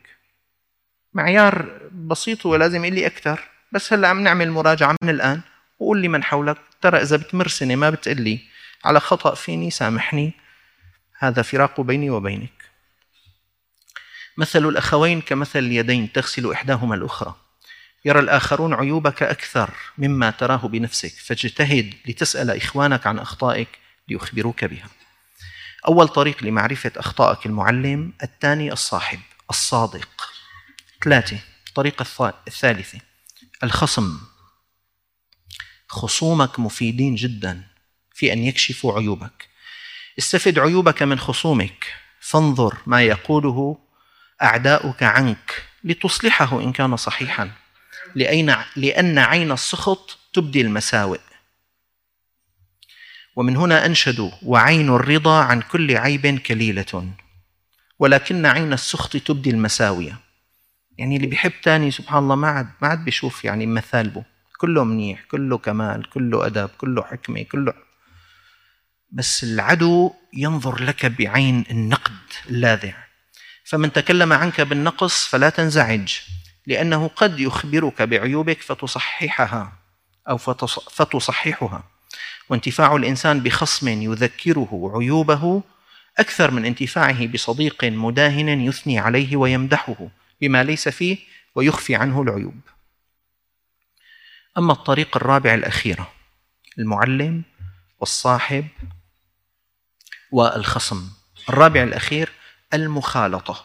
معيار 1.14 1.80
بسيط 1.92 2.46
هو 2.46 2.56
لازم 2.56 2.84
يقول 2.84 2.96
لي 2.96 3.06
أكثر. 3.06 3.40
بس 3.72 3.92
هلأ 3.92 4.08
عم 4.08 4.20
نعمل 4.20 4.50
مراجعة 4.50 4.96
من 5.02 5.10
الآن 5.10 5.40
وقول 5.78 5.98
لي 5.98 6.08
من 6.08 6.24
حولك 6.24 6.56
ترى 6.80 7.02
إذا 7.02 7.16
بتمر 7.16 7.48
سنة 7.48 7.76
ما 7.76 7.90
بتقلي. 7.90 8.51
على 8.84 9.00
خطأ 9.00 9.34
فيني 9.34 9.70
سامحني. 9.70 10.32
هذا 11.18 11.42
فراق 11.42 11.80
بيني 11.80 12.10
وبينك. 12.10 12.70
مثل 14.36 14.68
الأخوين 14.68 15.20
كمثل 15.20 15.58
اليدين 15.58 16.12
تغسل 16.12 16.52
إحداهما 16.52 16.94
الأخرى. 16.94 17.34
يرى 18.04 18.18
الآخرون 18.18 18.74
عيوبك 18.74 19.22
أكثر 19.22 19.70
مما 19.98 20.30
تراه 20.30 20.68
بنفسك 20.68 21.12
فاجتهد 21.12 21.94
لتسأل 22.06 22.50
إخوانك 22.50 23.06
عن 23.06 23.18
أخطائك 23.18 23.68
ليخبروك 24.08 24.64
بها. 24.64 24.88
أول 25.88 26.08
طريق 26.08 26.44
لمعرفة 26.44 26.92
أخطائك 26.96 27.46
المعلم 27.46 28.12
الثاني 28.22 28.72
الصاحب 28.72 29.20
الصادق. 29.50 30.08
ثلاثة 31.04 31.38
الطريقة 31.68 32.34
الثالثة 32.48 32.98
الخصم. 33.62 34.20
خصومك 35.88 36.58
مفيدين 36.60 37.14
جدا. 37.14 37.71
في 38.14 38.32
أن 38.32 38.38
يكشفوا 38.38 38.98
عيوبك. 38.98 39.48
استفد 40.18 40.58
عيوبك 40.58 41.02
من 41.02 41.18
خصومك. 41.18 41.94
فانظر 42.20 42.78
ما 42.86 43.02
يقوله 43.02 43.78
أعداؤك 44.42 45.02
عنك 45.02 45.62
لتصلحه 45.84 46.60
إن 46.60 46.72
كان 46.72 46.96
صحيحا. 46.96 47.50
لأن 48.76 49.18
عين 49.18 49.52
السخط 49.52 50.18
تبدي 50.32 50.60
المساوئ. 50.60 51.20
ومن 53.36 53.56
هنا 53.56 53.86
أنشدوا 53.86 54.30
وعين 54.42 54.88
الرضا 54.88 55.42
عن 55.44 55.62
كل 55.62 55.96
عيب 55.96 56.38
كليلة. 56.38 57.12
ولكن 57.98 58.46
عين 58.46 58.72
السخط 58.72 59.16
تبدي 59.16 59.50
المساوية 59.50 60.18
يعني 60.98 61.16
اللي 61.16 61.26
بيحب 61.26 61.52
تاني 61.62 61.90
سبحان 61.90 62.22
الله 62.22 62.34
ما 62.34 62.48
عاد 62.48 62.68
ما 62.82 62.88
عاد 62.88 63.04
بيشوف 63.04 63.44
يعني 63.44 63.66
مثالبه 63.66 64.24
كله 64.58 64.84
منيح 64.84 65.24
كله 65.30 65.58
كمال 65.58 66.10
كله 66.10 66.46
أدب 66.46 66.68
كله 66.68 67.02
حكمة 67.02 67.42
كله 67.42 67.74
بس 69.12 69.44
العدو 69.44 70.12
ينظر 70.32 70.82
لك 70.82 71.06
بعين 71.06 71.64
النقد 71.70 72.16
اللاذع. 72.50 72.94
فمن 73.64 73.92
تكلم 73.92 74.32
عنك 74.32 74.60
بالنقص 74.60 75.26
فلا 75.26 75.50
تنزعج 75.50 76.18
لأنه 76.66 77.08
قد 77.08 77.40
يخبرك 77.40 78.02
بعيوبك 78.02 78.62
فتصححها 78.62 79.72
أو 80.28 80.36
فتصححها. 80.90 81.84
وانتفاع 82.48 82.96
الإنسان 82.96 83.40
بخصم 83.40 83.88
يذكره 83.88 84.92
عيوبه 84.94 85.62
أكثر 86.18 86.50
من 86.50 86.64
انتفاعه 86.64 87.26
بصديق 87.26 87.84
مداهن 87.84 88.60
يثني 88.60 88.98
عليه 88.98 89.36
ويمدحه 89.36 90.08
بما 90.40 90.64
ليس 90.64 90.88
فيه 90.88 91.18
ويخفي 91.54 91.94
عنه 91.94 92.22
العيوب. 92.22 92.60
أما 94.58 94.72
الطريق 94.72 95.16
الرابع 95.16 95.54
الأخيرة 95.54 96.12
المعلم 96.78 97.42
والصاحب 98.00 98.66
والخصم. 100.32 101.08
الرابع 101.48 101.82
الأخير 101.82 102.32
المخالطة. 102.74 103.64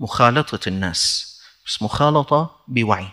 مخالطة 0.00 0.68
الناس. 0.68 1.28
بس 1.66 1.82
مخالطة 1.82 2.64
بوعي. 2.68 3.08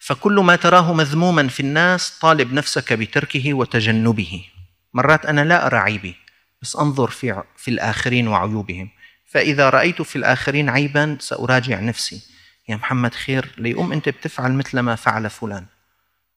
فكل 0.00 0.32
ما 0.32 0.56
تراه 0.56 0.92
مذموما 0.92 1.48
في 1.48 1.60
الناس 1.60 2.18
طالب 2.18 2.52
نفسك 2.52 2.92
بتركه 2.92 3.54
وتجنبه. 3.54 4.44
مرات 4.94 5.26
أنا 5.26 5.44
لا 5.44 5.66
أرى 5.66 5.76
عيبي 5.76 6.16
بس 6.62 6.76
أنظر 6.76 7.10
في, 7.10 7.42
في 7.56 7.70
الآخرين 7.70 8.28
وعيوبهم. 8.28 8.90
فإذا 9.26 9.70
رأيت 9.70 10.02
في 10.02 10.16
الآخرين 10.16 10.68
عيبا 10.68 11.16
سأراجع 11.20 11.80
نفسي. 11.80 12.22
يا 12.68 12.76
محمد 12.76 13.14
خير 13.14 13.54
ليقوم 13.58 13.92
أنت 13.92 14.08
بتفعل 14.08 14.52
مثل 14.52 14.80
ما 14.80 14.96
فعل 14.96 15.30
فلان. 15.30 15.66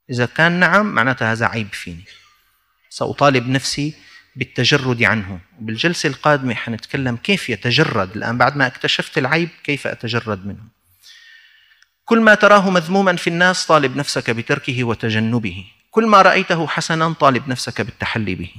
إذا 0.09 0.25
كان 0.25 0.51
نعم 0.51 0.85
معناتها 0.85 1.31
هذا 1.31 1.45
عيب 1.45 1.73
فيني. 1.73 2.03
سأطالب 2.89 3.47
نفسي 3.47 3.93
بالتجرد 4.35 5.03
عنه. 5.03 5.39
بالجلسة 5.59 6.09
القادمة 6.09 6.53
حنتكلم 6.53 7.15
كيف 7.17 7.49
يتجرد. 7.49 8.15
الآن 8.15 8.37
بعد 8.37 8.57
ما 8.57 8.67
اكتشفت 8.67 9.17
العيب 9.17 9.49
كيف 9.63 9.87
أتجرد 9.87 10.45
منه. 10.45 10.63
كل 12.05 12.21
ما 12.21 12.35
تراه 12.35 12.69
مذموما 12.69 13.15
في 13.15 13.29
الناس 13.29 13.65
طالب 13.65 13.95
نفسك 13.95 14.31
بتركه 14.31 14.83
وتجنبه. 14.83 15.65
كل 15.91 16.07
ما 16.07 16.21
رأيته 16.21 16.67
حسنا 16.67 17.13
طالب 17.13 17.49
نفسك 17.49 17.81
بالتحلي 17.81 18.35
به. 18.35 18.51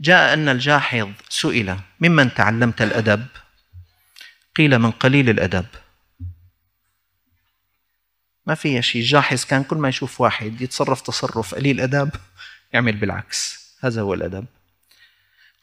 جاء 0.00 0.34
أن 0.34 0.48
الجاحظ 0.48 1.08
سئل 1.28 1.76
ممن 2.00 2.34
تعلمت 2.34 2.82
الأدب؟ 2.82 3.26
قيل 4.56 4.78
من 4.78 4.90
قليل 4.90 5.30
الأدب. 5.30 5.66
ما 8.46 8.54
في 8.54 8.82
شيء 8.82 9.02
جاحظ 9.02 9.44
كان 9.44 9.64
كل 9.64 9.76
ما 9.76 9.88
يشوف 9.88 10.20
واحد 10.20 10.60
يتصرف 10.60 11.00
تصرف 11.00 11.54
قليل 11.54 11.80
أدب 11.80 12.10
يعمل 12.72 12.96
بالعكس. 12.96 13.66
هذا 13.80 14.00
هو 14.00 14.14
الأدب. 14.14 14.46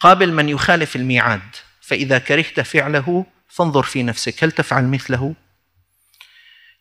قابل 0.03 0.33
من 0.33 0.49
يخالف 0.49 0.95
الميعاد 0.95 1.55
فإذا 1.81 2.19
كرهت 2.19 2.59
فعله 2.59 3.25
فانظر 3.49 3.83
في 3.83 4.03
نفسك 4.03 4.43
هل 4.43 4.51
تفعل 4.51 4.87
مثله؟ 4.87 5.35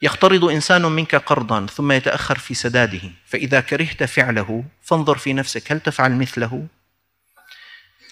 يقترض 0.03 0.45
إنسان 0.45 0.83
منك 0.83 1.15
قرضا 1.15 1.67
ثم 1.67 1.93
يتأخر 1.93 2.39
في 2.39 2.55
سداده 2.55 3.01
فإذا 3.27 3.61
كرهت 3.61 4.05
فعله 4.05 4.65
فانظر 4.83 5.19
في 5.19 5.33
نفسك 5.33 5.73
هل 5.73 5.81
تفعل 5.81 6.13
مثله؟ 6.13 6.67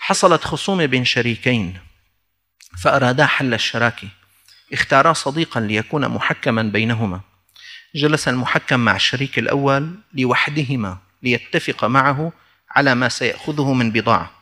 حصلت 0.00 0.44
خصومة 0.44 0.86
بين 0.86 1.04
شريكين 1.04 1.78
فأرادا 2.82 3.26
حل 3.26 3.54
الشراكة 3.54 4.08
اختارا 4.72 5.12
صديقا 5.12 5.60
ليكون 5.60 6.08
محكما 6.08 6.62
بينهما 6.62 7.20
جلس 7.94 8.28
المحكم 8.28 8.80
مع 8.80 8.96
الشريك 8.96 9.38
الأول 9.38 9.94
لوحدهما 10.14 10.98
ليتفق 11.22 11.84
معه 11.84 12.32
على 12.70 12.94
ما 12.94 13.08
سيأخذه 13.08 13.72
من 13.72 13.92
بضاعة 13.92 14.39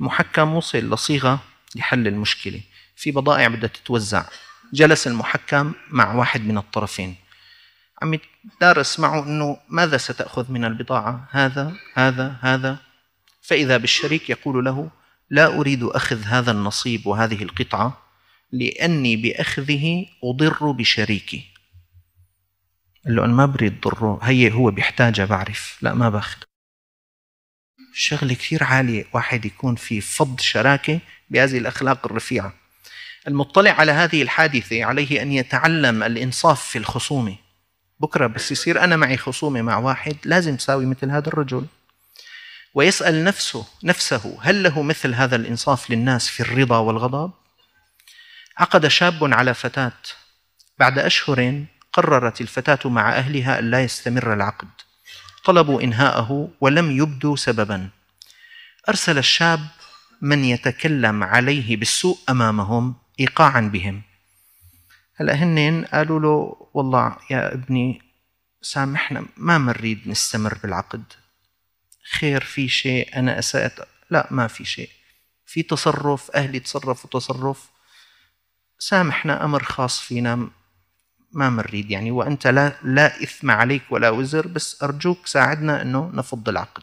المحكم 0.00 0.54
وصل 0.54 0.94
لصيغة 0.94 1.40
لحل 1.76 2.06
المشكلة. 2.06 2.60
في 2.96 3.10
بضائع 3.10 3.48
بدها 3.48 3.68
تتوزع. 3.68 4.24
جلس 4.72 5.06
المحكم 5.06 5.72
مع 5.90 6.14
واحد 6.14 6.40
من 6.40 6.58
الطرفين. 6.58 7.16
عم 8.02 8.18
يدارس 8.44 9.00
معه 9.00 9.22
إنه 9.22 9.56
ماذا 9.68 9.96
ستأخذ 9.96 10.52
من 10.52 10.64
البضاعة؟ 10.64 11.28
هذا 11.30 11.76
هذا 11.94 12.36
هذا. 12.40 12.78
فإذا 13.42 13.76
بالشريك 13.76 14.30
يقول 14.30 14.64
له 14.64 14.90
لا 15.30 15.46
أريد 15.46 15.82
أخذ 15.82 16.22
هذا 16.22 16.50
النصيب 16.50 17.06
وهذه 17.06 17.42
القطعة 17.42 18.02
لأني 18.52 19.16
بأخذه 19.16 20.06
أضر 20.24 20.70
بشريكي. 20.70 21.44
قال 23.04 23.16
له 23.16 23.24
أنا 23.24 23.32
ما 23.32 23.46
بريد 23.46 23.80
ضره. 23.80 24.18
هي 24.22 24.52
هو 24.52 24.70
بيحتاجها 24.70 25.24
بعرف. 25.24 25.78
لا 25.82 25.94
ما 25.94 26.10
باخذ. 26.10 26.42
شغلة 27.94 28.34
كثير 28.34 28.64
عالية 28.64 29.06
واحد 29.12 29.44
يكون 29.44 29.74
في 29.74 30.00
فض 30.00 30.40
شراكة 30.40 31.00
بهذه 31.30 31.58
الأخلاق 31.58 32.06
الرفيعة. 32.06 32.54
المطلع 33.28 33.70
على 33.70 33.92
هذه 33.92 34.22
الحادثة 34.22 34.84
عليه 34.84 35.22
أن 35.22 35.32
يتعلم 35.32 36.02
الإنصاف 36.02 36.62
في 36.62 36.78
الخصومة. 36.78 37.36
بكرة 38.00 38.26
بس 38.26 38.52
يصير 38.52 38.84
أنا 38.84 38.96
معي 38.96 39.16
خصومة 39.16 39.62
مع 39.62 39.76
واحد 39.78 40.16
لازم 40.24 40.58
ساوي 40.58 40.86
مثل 40.86 41.10
هذا 41.10 41.28
الرجل. 41.28 41.66
ويسأل 42.74 43.24
نفسه 43.24 43.66
نفسه 43.84 44.38
هل 44.42 44.62
له 44.62 44.82
مثل 44.82 45.14
هذا 45.14 45.36
الإنصاف 45.36 45.90
للناس 45.90 46.28
في 46.28 46.40
الرضا 46.40 46.78
والغضب؟ 46.78 47.32
عقد 48.58 48.88
شاب 48.88 49.34
على 49.34 49.54
فتاة. 49.54 49.92
بعد 50.78 50.98
أشهر 50.98 51.64
قررت 51.92 52.40
الفتاة 52.40 52.90
مع 52.90 53.12
أهلها 53.12 53.58
أن 53.58 53.70
لا 53.70 53.82
يستمر 53.82 54.32
العقد. 54.32 54.68
طلبوا 55.44 55.82
إنهاءه 55.82 56.50
ولم 56.60 56.90
يبدوا 56.90 57.36
سببا. 57.36 57.88
أرسل 58.88 59.18
الشاب 59.18 59.60
من 60.20 60.44
يتكلم 60.44 61.24
عليه 61.24 61.76
بالسوء 61.76 62.18
أمامهم 62.28 62.94
إيقاعا 63.20 63.60
بهم. 63.60 64.02
هلأ 65.14 65.34
هن 65.34 65.84
قالوا 65.92 66.20
له 66.20 66.68
والله 66.74 67.16
يا 67.30 67.54
ابني 67.54 68.02
سامحنا 68.62 69.26
ما 69.36 69.58
منريد 69.58 70.08
نستمر 70.08 70.58
بالعقد. 70.62 71.02
خير 72.12 72.44
في 72.44 72.68
شيء 72.68 73.18
أنا 73.18 73.38
أسأت 73.38 73.88
لا 74.10 74.28
ما 74.30 74.46
في 74.46 74.64
شيء. 74.64 74.90
في 75.46 75.62
تصرف 75.62 76.30
أهلي 76.30 76.60
تصرفوا 76.60 77.10
تصرف. 77.10 77.70
سامحنا 78.78 79.44
أمر 79.44 79.62
خاص 79.62 80.00
فينا. 80.00 80.48
ما 81.32 81.50
منريد 81.50 81.90
يعني 81.90 82.10
وأنت 82.10 82.46
لا, 82.46 82.72
لا 82.82 83.22
إثم 83.22 83.50
عليك 83.50 83.82
ولا 83.90 84.10
وزر 84.10 84.46
بس 84.46 84.82
أرجوك 84.82 85.26
ساعدنا 85.26 85.82
أنه 85.82 86.10
نفض 86.14 86.48
العقد. 86.48 86.82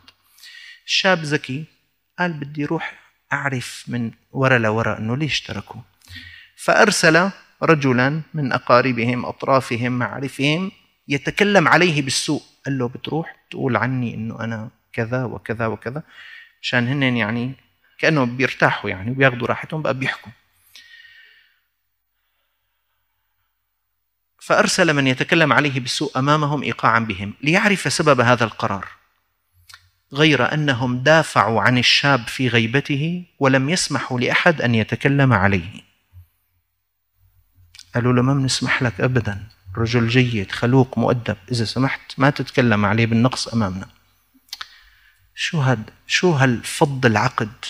الشاب 0.86 1.20
ذكي 1.24 1.66
قال 2.20 2.34
بدي 2.34 2.66
روح 2.66 3.00
أعرف 3.34 3.84
من 3.88 4.12
ورا 4.32 4.58
لورا 4.58 4.98
أنه 4.98 5.18
ليش 5.18 5.42
تركوا. 5.42 5.82
فأرسل 6.56 7.30
رجلا 7.64 8.22
من 8.34 8.52
أقاربهم 8.54 9.26
أطرافهم 9.26 9.92
معارفهم 9.92 10.72
يتكلم 11.08 11.68
عليه 11.68 12.02
بالسوء. 12.02 12.42
قال 12.66 12.78
له 12.78 12.88
بتروح 12.88 13.36
تقول 13.52 13.78
عني 13.78 14.14
أنه 14.16 14.40
أنا 14.40 14.70
كذا 14.94 15.24
وكذا 15.24 15.68
وكذا 15.68 16.04
مشان 16.62 16.88
هن 16.88 17.04
يعني 17.18 17.54
كأنه 18.00 18.24
بيرتاحوا 18.26 18.90
يعني 18.90 19.12
وبياخذوا 19.12 19.48
راحتهم 19.48 19.82
بقى 19.82 19.94
بيحكوا. 19.94 20.32
فأرسل 24.41 24.93
من 24.93 25.08
يتكلم 25.08 25.54
عليه 25.54 25.80
بالسوء 25.80 26.19
أمامهم 26.19 26.63
إيقاعا 26.63 26.99
بهم 26.99 27.34
ليعرف 27.41 27.93
سبب 27.93 28.21
هذا 28.21 28.43
القرار 28.43 28.88
غير 30.13 30.54
أنهم 30.54 31.04
دافعوا 31.04 31.62
عن 31.62 31.78
الشاب 31.78 32.28
في 32.28 32.47
غيبته 32.47 33.25
ولم 33.39 33.69
يسمحوا 33.69 34.19
لأحد 34.19 34.62
أن 34.62 34.75
يتكلم 34.75 35.34
عليه. 35.34 35.82
قالوا 37.95 38.13
له 38.13 38.21
ما 38.21 38.34
بنسمح 38.34 38.84
لك 38.84 39.02
أبدا 39.02 39.43
رجل 39.78 40.08
جيد 40.08 40.52
خلوق 40.52 40.97
مؤدب 40.97 41.38
إذا 41.52 41.65
سمحت 41.65 42.02
ما 42.17 42.30
تتكلم 42.30 42.86
عليه 42.86 43.06
بالنقص 43.06 43.47
أمامنا. 43.47 43.88
شو 45.36 45.62
هاد 45.62 45.89
شو 46.08 46.32
هالفض 46.32 47.06
العقد 47.06 47.65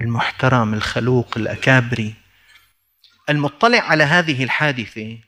المحترم 0.00 0.74
الخلوق 0.74 1.34
الأكابري؟ 1.36 2.14
المطلع 3.28 3.80
على 3.80 4.04
هذه 4.04 4.44
الحادثة 4.44 5.18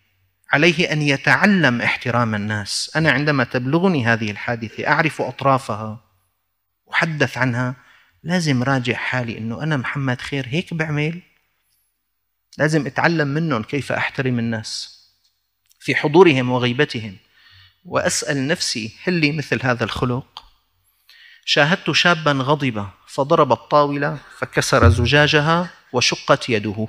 عليه 0.53 0.93
أن 0.93 1.03
يتعلم 1.03 1.83
احترام 1.83 2.35
الناس. 2.35 2.91
أنا 2.97 3.11
عندما 3.11 3.45
تبلغني 3.45 4.07
هذه 4.07 4.31
الحادثة 4.31 4.89
أعرف 4.89 5.23
أطرافها 5.23 6.01
أحدث 6.93 7.39
عنها 7.39 7.75
لازم 8.23 8.63
راجع 8.63 8.95
حالي 8.95 9.39
أنه 9.39 9.63
أنا 9.63 9.77
محمد 9.77 10.21
خير 10.21 10.47
هيك 10.49 10.75
بعمل؟ 10.75 11.23
لازم 12.59 12.87
أتعلم 12.87 13.29
منهم 13.29 13.63
كيف 13.63 13.93
أحترم 13.93 14.39
الناس 14.39 14.99
في 15.81 15.95
حضورهم 15.95 16.51
وغيبتهم 16.51 17.17
وأسأل 17.85 18.47
نفسي 18.47 18.93
هل 19.05 19.13
لي 19.13 19.33
مثل 19.33 19.61
هذا 19.63 19.85
الخلق؟ 19.85 20.45
شاهدت 21.45 21.91
شابا 21.91 22.33
غضب 22.33 22.87
فضرب 23.07 23.53
الطاولة 23.53 24.19
فكسر 24.39 24.89
زجاجها 24.89 25.71
وشقت 25.93 26.49
يده. 26.49 26.89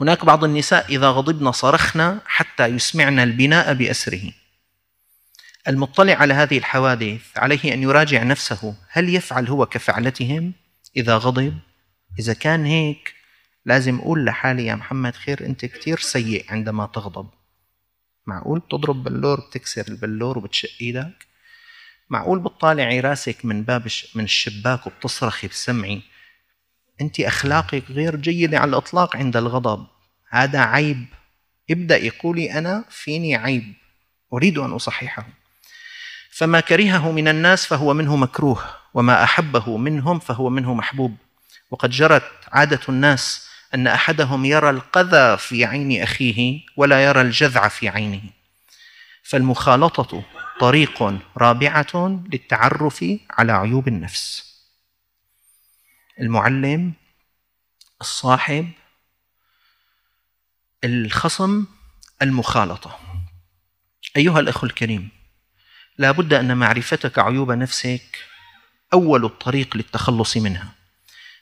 هناك 0.00 0.24
بعض 0.24 0.44
النساء 0.44 0.86
إذا 0.88 1.08
غضبن 1.10 1.52
صرخن 1.52 2.18
حتى 2.26 2.66
يسمعن 2.66 3.18
البناء 3.18 3.74
بأسره. 3.74 4.32
المطلع 5.68 6.14
على 6.14 6.34
هذه 6.34 6.58
الحوادث 6.58 7.20
عليه 7.36 7.74
أن 7.74 7.82
يراجع 7.82 8.22
نفسه. 8.22 8.74
هل 8.90 9.14
يفعل 9.14 9.48
هو 9.48 9.66
كفعلتهم 9.66 10.52
إذا 10.96 11.16
غضب؟ 11.16 11.58
إذا 12.18 12.32
كان 12.32 12.64
هيك 12.64 13.14
لازم 13.64 13.98
أقول 13.98 14.24
لحالي 14.24 14.66
يا 14.66 14.74
محمد 14.74 15.14
خير 15.14 15.46
أنت 15.46 15.64
كتير 15.64 15.98
سيء 15.98 16.44
عندما 16.48 16.86
تغضب. 16.86 17.30
معقول 18.26 18.58
بتضرب 18.58 19.04
بلور 19.04 19.40
بتكسر 19.40 19.84
البلور 19.88 20.38
وبتشق 20.38 20.70
إيدك؟ 20.80 21.26
معقول 22.10 22.38
بتطالعي 22.38 23.00
راسك 23.00 23.44
من 23.44 23.62
باب 23.62 23.88
من 24.14 24.24
الشباك 24.24 24.86
وبتصرخي 24.86 25.48
بسمعي؟ 25.48 26.02
أنت 27.00 27.20
أخلاقك 27.20 27.84
غير 27.90 28.16
جيدة 28.16 28.58
على 28.58 28.68
الإطلاق 28.68 29.16
عند 29.16 29.36
الغضب. 29.36 29.86
هذا 30.30 30.60
عيب. 30.60 31.06
ابدأ 31.70 31.96
يقولي 31.96 32.58
أنا 32.58 32.84
فيني 32.90 33.36
عيب. 33.36 33.74
أريد 34.32 34.58
أن 34.58 34.72
أصححه. 34.72 35.26
فما 36.30 36.60
كرهه 36.60 37.10
من 37.10 37.28
الناس 37.28 37.66
فهو 37.66 37.94
منه 37.94 38.16
مكروه 38.16 38.64
وما 38.94 39.24
أحبه 39.24 39.76
منهم 39.76 40.18
فهو 40.18 40.50
منه 40.50 40.74
محبوب. 40.74 41.16
وقد 41.70 41.90
جرت 41.90 42.30
عادة 42.52 42.80
الناس 42.88 43.48
أن 43.74 43.86
أحدهم 43.86 44.44
يرى 44.44 44.70
القذى 44.70 45.36
في 45.36 45.64
عين 45.64 46.02
أخيه 46.02 46.60
ولا 46.76 47.04
يرى 47.04 47.20
الجذع 47.20 47.68
في 47.68 47.88
عينه. 47.88 48.22
فالمخالطة 49.22 50.22
طريق 50.60 51.18
رابعة 51.36 52.20
للتعرف 52.32 53.04
على 53.30 53.52
عيوب 53.52 53.88
النفس. 53.88 54.47
المعلم 56.20 56.92
الصاحب 58.00 58.70
الخصم 60.84 61.64
المخالطة. 62.22 62.98
أيها 64.16 64.40
الأخ 64.40 64.64
الكريم 64.64 65.08
لا 65.98 66.10
بد 66.10 66.32
أن 66.32 66.56
معرفتك 66.56 67.18
عيوب 67.18 67.52
نفسك 67.52 68.18
أول 68.92 69.24
الطريق 69.24 69.76
للتخلص 69.76 70.36
منها. 70.36 70.74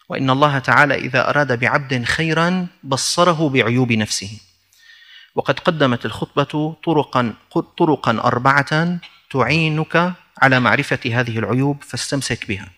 وإن 0.08 0.30
الله 0.30 0.58
تعالى 0.58 0.94
إذا 0.94 1.30
أراد 1.30 1.60
بعبد 1.60 2.04
خيرا 2.04 2.66
بصره 2.82 3.48
بعيوب 3.48 3.92
نفسه. 3.92 4.40
وقد 5.34 5.60
قدمت 5.60 6.06
الخطبة 6.06 6.76
طرقا 6.84 7.34
طرقا 7.78 8.10
أربعة 8.10 8.98
تعينك 9.30 10.14
على 10.38 10.60
معرفة 10.60 11.00
هذه 11.04 11.38
العيوب 11.38 11.82
فاستمسك 11.82 12.48
بها. 12.48 12.68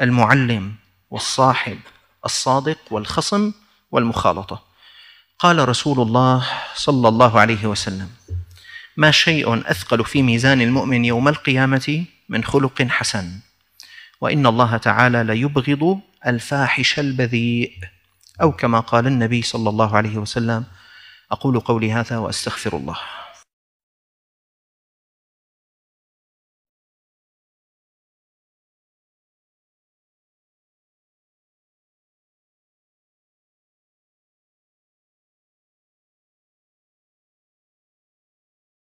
المعلم 0.00 0.74
والصاحب 1.16 1.78
الصادق 2.24 2.78
والخصم 2.90 3.52
والمخالطة. 3.90 4.62
قال 5.38 5.68
رسول 5.68 6.00
الله 6.00 6.46
صلى 6.74 7.08
الله 7.08 7.40
عليه 7.40 7.66
وسلم 7.66 8.10
ما 8.96 9.10
شيء 9.10 9.70
أثقل 9.70 10.04
في 10.04 10.22
ميزان 10.22 10.60
المؤمن 10.60 11.04
يوم 11.04 11.28
القيامة 11.28 12.04
من 12.28 12.44
خلق 12.44 12.82
حسن 12.82 13.40
وإن 14.20 14.46
الله 14.46 14.76
تعالى 14.76 15.24
ليبغض 15.24 16.00
الفاحش 16.26 16.98
البذيء. 16.98 17.72
أو 18.42 18.52
كما 18.52 18.80
قال 18.80 19.06
النبي 19.06 19.42
صلى 19.42 19.70
الله 19.70 19.96
عليه 19.96 20.16
وسلم 20.18 20.64
أقول 21.32 21.60
قولي 21.60 21.92
هذا 21.92 22.18
وأستغفر 22.18 22.76
الله. 22.76 22.98